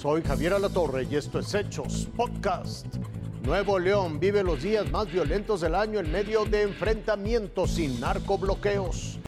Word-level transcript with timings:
Soy 0.00 0.22
Javier 0.22 0.54
Alatorre 0.54 1.06
y 1.10 1.16
esto 1.16 1.40
es 1.40 1.52
Hechos 1.52 2.08
Podcast. 2.16 2.86
Nuevo 3.42 3.78
León 3.78 4.18
vive 4.18 4.42
los 4.42 4.62
días 4.62 4.90
más 4.90 5.12
violentos 5.12 5.60
del 5.60 5.74
año 5.74 6.00
en 6.00 6.10
medio 6.10 6.46
de 6.46 6.62
enfrentamientos 6.62 7.72
sin 7.72 8.00
narcobloqueos. 8.00 9.18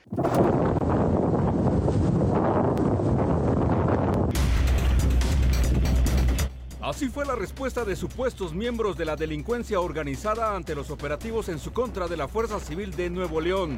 Así 6.81 7.11
fue 7.11 7.27
la 7.27 7.37
respuesta 7.37 7.85
de 7.85 7.95
supuestos 7.95 8.55
miembros 8.55 8.97
de 8.97 9.05
la 9.05 9.17
delincuencia 9.17 9.79
organizada 9.79 10.57
ante 10.57 10.75
los 10.75 10.89
operativos 10.89 11.51
en 11.51 11.59
su 11.59 11.75
contra 11.75 12.09
de 12.09 12.17
la 12.17 12.29
Fuerza 12.29 12.59
Civil 12.59 12.97
de 12.97 13.11
Nuevo 13.11 13.43
León. 13.43 13.77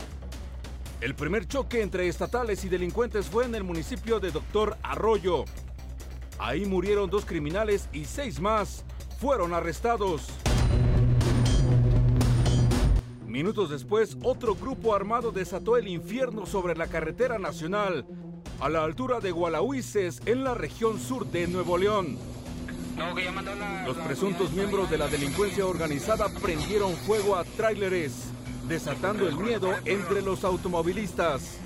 El 1.01 1.17
primer 1.17 1.49
choque 1.49 1.83
entre 1.83 2.07
estatales 2.07 2.65
y 2.65 2.69
delincuentes 2.69 3.27
fue 3.27 3.47
en 3.47 3.57
el 3.57 3.65
municipio 3.65 4.21
de 4.21 4.31
Doctor 4.31 4.77
Arroyo. 4.85 5.45
Ahí 6.39 6.67
murieron 6.67 7.11
dos 7.11 7.25
criminales 7.25 7.89
y 7.93 8.05
seis 8.05 8.41
más 8.41 8.85
fueron 9.21 9.55
arrestados. 9.55 10.27
Minutos 13.27 13.71
después, 13.71 14.17
otro 14.23 14.55
grupo 14.55 14.95
armado 14.95 15.33
desató 15.33 15.77
el 15.77 15.89
infierno 15.89 16.47
sobre 16.47 16.77
la 16.77 16.87
carretera 16.87 17.39
nacional, 17.39 18.07
a 18.61 18.69
la 18.69 18.85
altura 18.85 19.19
de 19.19 19.33
Gualahuises, 19.33 20.23
en 20.27 20.45
la 20.45 20.55
región 20.55 21.01
sur 21.01 21.27
de 21.27 21.49
Nuevo 21.49 21.77
León. 21.77 22.17
Los 23.87 23.97
presuntos 23.97 24.53
miembros 24.53 24.89
de 24.89 24.99
la 24.99 25.09
delincuencia 25.09 25.67
organizada 25.67 26.29
prendieron 26.29 26.95
fuego 26.95 27.35
a 27.35 27.43
tráileres, 27.43 28.27
desatando 28.69 29.27
el 29.27 29.37
miedo 29.37 29.73
entre 29.85 30.23
los 30.23 30.45
automovilistas. 30.45 31.59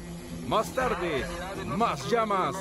Más 0.49 0.75
tarde, 0.75 1.27
más 1.67 2.11
llamas. 2.11 2.57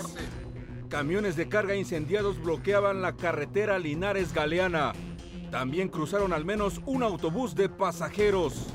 Camiones 0.90 1.36
de 1.36 1.50
carga 1.50 1.76
incendiados 1.76 2.42
bloqueaban 2.42 3.02
la 3.02 3.18
carretera 3.18 3.78
Linares 3.78 4.34
Galeana. 4.34 4.94
También 5.52 5.90
cruzaron 5.90 6.32
al 6.32 6.46
menos 6.46 6.80
un 6.86 7.04
autobús 7.04 7.56
de 7.56 7.68
pasajeros. 7.68 8.68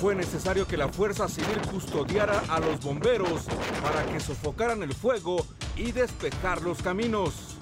Fue 0.00 0.14
necesario 0.14 0.66
que 0.68 0.76
la 0.76 0.88
Fuerza 0.88 1.28
Civil 1.28 1.60
custodiara 1.72 2.40
a 2.48 2.60
los 2.60 2.80
bomberos 2.84 3.46
para 3.82 4.06
que 4.06 4.20
sofocaran 4.20 4.84
el 4.84 4.94
fuego 4.94 5.44
y 5.74 5.90
despejar 5.90 6.62
los 6.62 6.80
caminos. 6.82 7.56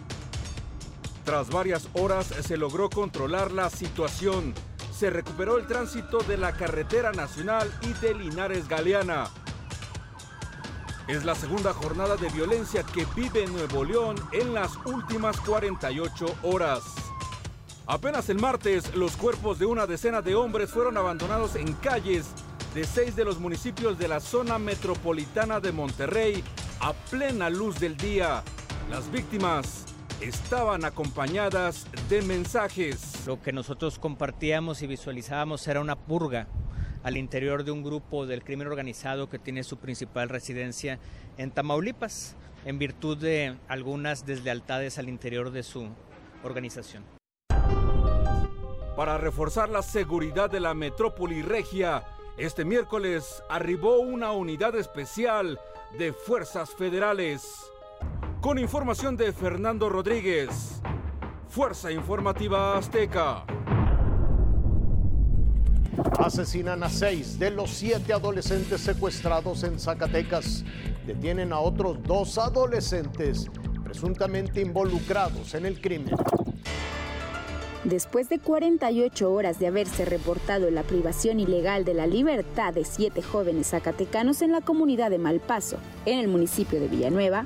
Tras 1.25 1.48
varias 1.48 1.88
horas 1.94 2.27
se 2.27 2.59
logró 2.59 2.91
controlar 2.91 3.53
la 3.53 3.70
situación. 3.70 4.53
Se 4.92 5.09
recuperó 5.09 5.56
el 5.56 5.66
tránsito 5.66 6.19
de 6.19 6.36
la 6.36 6.53
carretera 6.53 7.12
nacional 7.12 7.72
y 7.81 7.94
de 8.05 8.14
Linares 8.14 8.69
Galeana. 8.69 9.31
Es 11.06 11.22
la 11.27 11.34
segunda 11.34 11.74
jornada 11.74 12.16
de 12.16 12.30
violencia 12.30 12.83
que 12.83 13.06
vive 13.14 13.47
Nuevo 13.47 13.84
León 13.84 14.16
en 14.33 14.55
las 14.55 14.74
últimas 14.86 15.38
48 15.41 16.36
horas. 16.42 16.83
Apenas 17.86 18.30
el 18.30 18.38
martes, 18.38 18.94
los 18.94 19.14
cuerpos 19.14 19.58
de 19.58 19.66
una 19.66 19.86
decena 19.86 20.22
de 20.22 20.34
hombres 20.34 20.70
fueron 20.70 20.97
abandonados 20.97 21.56
en 21.56 21.75
calles 21.75 22.28
de 22.75 22.84
seis 22.84 23.14
de 23.16 23.27
los 23.27 23.38
municipios 23.38 23.98
de 23.98 24.08
la 24.08 24.19
zona 24.19 24.58
metropolitana 24.58 25.60
de 25.60 25.72
Monterrey 25.72 26.42
a 26.80 26.94
plena 26.94 27.50
luz 27.50 27.78
del 27.78 27.98
día. 27.98 28.42
Las 28.88 29.12
víctimas 29.12 29.84
estaban 30.22 30.86
acompañadas 30.86 31.86
de 32.08 32.22
mensajes. 32.22 33.27
Lo 33.27 33.42
que 33.42 33.52
nosotros 33.52 33.98
compartíamos 33.98 34.80
y 34.80 34.86
visualizábamos 34.86 35.69
era 35.69 35.82
una 35.82 35.97
purga 35.97 36.48
al 37.05 37.16
interior 37.19 37.62
de 37.62 37.70
un 37.70 37.84
grupo 37.84 38.27
del 38.27 38.42
crimen 38.42 38.66
organizado 38.66 39.28
que 39.28 39.38
tiene 39.38 39.62
su 39.62 39.77
principal 39.77 40.28
residencia 40.28 40.98
en 41.36 41.52
Tamaulipas, 41.52 42.34
en 42.64 42.78
virtud 42.78 43.19
de 43.19 43.56
algunas 43.69 44.27
deslealtades 44.27 44.98
al 44.98 45.09
interior 45.09 45.53
de 45.53 45.62
su 45.62 45.88
organización. 46.43 47.04
Para 48.97 49.19
reforzar 49.19 49.69
la 49.69 49.82
seguridad 49.82 50.50
de 50.50 50.60
la 50.60 50.72
metrópoli 50.72 51.43
regia, 51.43 52.04
este 52.38 52.64
miércoles 52.64 53.43
arribó 53.50 53.98
una 53.98 54.32
unidad 54.32 54.75
especial 54.76 55.60
de 55.98 56.12
fuerzas 56.12 56.75
federales. 56.75 57.70
Con 58.41 58.59
información 58.59 59.16
de 59.16 59.32
Fernando 59.32 59.88
Rodríguez, 59.88 60.81
Fuerza 61.48 61.93
Informativa 61.93 62.78
Azteca. 62.78 63.44
Asesinan 66.19 66.82
a 66.82 66.91
seis 66.91 67.38
de 67.38 67.50
los 67.50 67.71
siete 67.71 68.12
adolescentes 68.12 68.81
secuestrados 68.81 69.62
en 69.65 69.78
Zacatecas. 69.78 70.65
Detienen 71.06 71.53
a 71.53 71.60
otros 71.60 72.03
dos 72.03 72.38
adolescentes 72.38 73.49
presuntamente 73.84 74.60
involucrados 74.60 75.55
en 75.55 75.66
el 75.66 75.81
crimen. 75.81 76.15
Después 77.84 78.31
de 78.31 78.38
48 78.38 79.31
horas 79.31 79.59
de 79.59 79.66
haberse 79.66 80.06
reportado 80.06 80.71
la 80.71 80.82
privación 80.84 81.38
ilegal 81.38 81.84
de 81.84 81.93
la 81.93 82.06
libertad 82.06 82.72
de 82.72 82.87
siete 82.87 83.21
jóvenes 83.21 83.69
zacatecanos 83.69 84.41
en 84.41 84.53
la 84.53 84.62
comunidad 84.62 85.11
de 85.11 85.19
Malpaso, 85.19 85.76
en 86.06 86.19
el 86.19 86.28
municipio 86.28 86.81
de 86.81 86.88
Villanueva, 86.88 87.44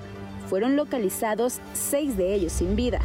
fueron 0.49 0.77
localizados 0.77 1.59
seis 1.75 2.17
de 2.17 2.35
ellos 2.35 2.53
sin 2.53 2.77
vida. 2.77 3.01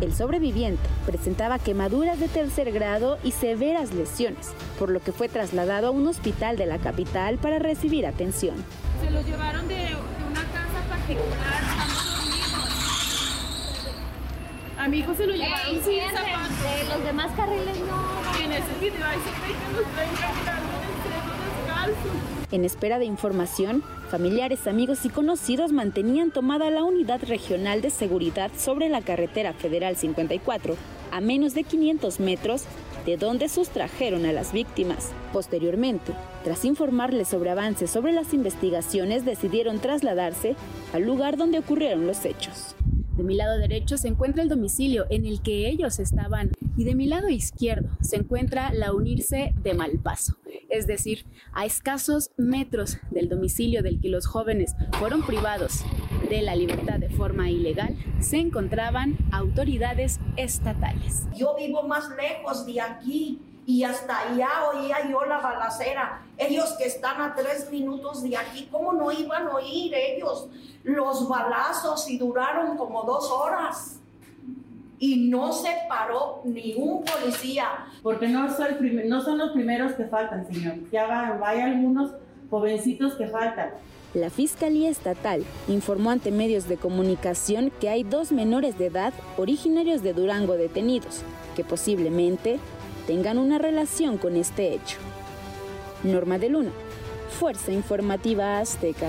El 0.00 0.14
sobreviviente 0.14 0.88
presentaba 1.06 1.58
quemaduras 1.58 2.20
de 2.20 2.28
tercer 2.28 2.70
grado 2.70 3.18
y 3.24 3.32
severas 3.32 3.92
lesiones, 3.92 4.52
por 4.78 4.90
lo 4.90 5.00
que 5.00 5.10
fue 5.10 5.28
trasladado 5.28 5.88
a 5.88 5.90
un 5.90 6.06
hospital 6.06 6.56
de 6.56 6.66
la 6.66 6.78
capital 6.78 7.38
para 7.38 7.58
recibir 7.58 8.06
atención. 8.06 8.54
Se 9.02 9.10
los 9.10 9.26
llevaron 9.26 9.66
de, 9.66 9.74
una 10.30 10.42
casa 10.52 10.88
particular, 10.88 11.62
A 14.78 14.86
mi 14.86 14.98
hijo 14.98 15.12
se 15.14 15.26
lo 15.26 15.34
llevaron 15.34 15.82
sin 15.82 16.00
zapatos. 16.04 16.88
Los 16.88 17.04
demás 17.04 17.32
carriles 17.36 17.78
no. 17.80 18.44
En 18.44 18.52
ese 18.52 18.74
video 18.80 19.04
ahí 19.04 19.18
se 19.18 19.30
ve 19.32 19.58
que 19.58 19.72
los 19.76 19.92
traen 19.92 20.14
caminando 20.14 20.78
descalzos. 21.66 22.37
En 22.50 22.64
espera 22.64 22.98
de 22.98 23.04
información, 23.04 23.82
familiares, 24.10 24.66
amigos 24.66 25.04
y 25.04 25.10
conocidos 25.10 25.70
mantenían 25.70 26.30
tomada 26.30 26.70
la 26.70 26.82
unidad 26.82 27.22
regional 27.24 27.82
de 27.82 27.90
seguridad 27.90 28.50
sobre 28.56 28.88
la 28.88 29.02
carretera 29.02 29.52
federal 29.52 29.96
54, 29.96 30.74
a 31.10 31.20
menos 31.20 31.52
de 31.52 31.64
500 31.64 32.20
metros 32.20 32.64
de 33.04 33.18
donde 33.18 33.50
sustrajeron 33.50 34.24
a 34.24 34.32
las 34.32 34.52
víctimas. 34.52 35.12
Posteriormente, 35.32 36.12
tras 36.42 36.64
informarles 36.64 37.28
sobre 37.28 37.50
avances 37.50 37.90
sobre 37.90 38.12
las 38.12 38.32
investigaciones, 38.32 39.26
decidieron 39.26 39.78
trasladarse 39.78 40.56
al 40.94 41.02
lugar 41.02 41.36
donde 41.36 41.58
ocurrieron 41.58 42.06
los 42.06 42.24
hechos. 42.24 42.74
De 43.18 43.24
mi 43.24 43.34
lado 43.34 43.58
derecho 43.58 43.98
se 43.98 44.08
encuentra 44.08 44.42
el 44.42 44.48
domicilio 44.48 45.04
en 45.10 45.26
el 45.26 45.42
que 45.42 45.68
ellos 45.68 45.98
estaban 45.98 46.52
y 46.76 46.84
de 46.84 46.94
mi 46.94 47.06
lado 47.06 47.28
izquierdo 47.28 47.90
se 48.00 48.16
encuentra 48.16 48.72
la 48.72 48.92
unirse 48.92 49.52
de 49.60 49.74
Malpaso, 49.74 50.36
es 50.68 50.86
decir, 50.86 51.26
a 51.52 51.64
escasos 51.66 52.30
metros 52.36 52.98
del 53.10 53.28
domicilio 53.28 53.82
del 53.82 54.00
que 54.00 54.08
los 54.08 54.26
jóvenes 54.26 54.74
fueron 54.98 55.22
privados 55.22 55.84
de 56.28 56.42
la 56.42 56.54
libertad 56.54 56.98
de 56.98 57.08
forma 57.08 57.50
ilegal, 57.50 57.96
se 58.20 58.38
encontraban 58.38 59.16
autoridades 59.32 60.20
estatales. 60.36 61.26
Yo 61.34 61.54
vivo 61.56 61.82
más 61.82 62.08
lejos 62.10 62.66
de 62.66 62.80
aquí 62.80 63.40
y 63.66 63.84
hasta 63.84 64.30
allá 64.30 64.48
oía 64.72 65.10
yo 65.10 65.24
la 65.26 65.40
balacera. 65.40 66.22
Ellos 66.38 66.74
que 66.78 66.86
están 66.86 67.20
a 67.20 67.34
tres 67.34 67.70
minutos 67.70 68.22
de 68.22 68.36
aquí, 68.36 68.66
¿cómo 68.70 68.92
no 68.92 69.12
iban 69.12 69.46
a 69.46 69.56
oír 69.56 69.92
ellos 69.94 70.48
los 70.84 71.28
balazos 71.28 72.08
y 72.08 72.18
duraron 72.18 72.76
como 72.76 73.02
dos 73.02 73.30
horas? 73.30 73.97
Y 74.98 75.28
no 75.28 75.52
se 75.52 75.70
paró 75.88 76.40
ni 76.44 76.74
un 76.74 77.04
policía. 77.04 77.86
Porque 78.02 78.28
no 78.28 78.54
son, 78.54 78.76
no 79.08 79.20
son 79.20 79.38
los 79.38 79.50
primeros 79.52 79.92
que 79.92 80.04
faltan, 80.04 80.46
señor. 80.52 80.74
Ya 80.90 81.06
va, 81.06 81.38
hay 81.48 81.60
algunos 81.60 82.12
jovencitos 82.50 83.14
que 83.14 83.26
faltan. 83.28 83.70
La 84.14 84.30
Fiscalía 84.30 84.88
Estatal 84.88 85.44
informó 85.68 86.10
ante 86.10 86.30
medios 86.30 86.66
de 86.66 86.78
comunicación 86.78 87.70
que 87.78 87.90
hay 87.90 88.04
dos 88.04 88.32
menores 88.32 88.78
de 88.78 88.86
edad 88.86 89.12
originarios 89.36 90.02
de 90.02 90.14
Durango 90.14 90.54
detenidos, 90.54 91.22
que 91.54 91.62
posiblemente 91.62 92.58
tengan 93.06 93.38
una 93.38 93.58
relación 93.58 94.16
con 94.16 94.36
este 94.36 94.72
hecho. 94.72 94.96
Norma 96.02 96.38
de 96.38 96.48
Luna, 96.48 96.70
Fuerza 97.38 97.70
Informativa 97.70 98.60
Azteca. 98.60 99.08